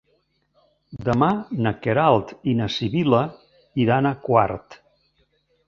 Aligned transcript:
Demà 1.09 1.29
na 1.67 1.73
Queralt 1.83 2.33
i 2.53 2.57
na 2.63 2.71
Sibil·la 2.79 3.21
iran 3.87 4.13
a 4.13 4.17
Quart. 4.27 4.83